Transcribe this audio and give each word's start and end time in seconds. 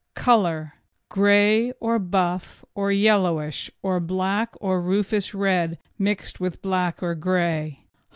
COLOUR 0.15 0.73
Grey, 1.09 1.73
or 1.79 1.99
buff, 1.99 2.65
or 2.73 2.91
yellowish, 2.91 3.69
or 3.83 3.99
black, 3.99 4.55
or 4.59 4.81
rufus 4.81 5.35
red, 5.35 5.77
mixed 5.99 6.39
with 6.39 6.59
black 6.59 7.03
or 7.03 7.13
grey. 7.13 7.85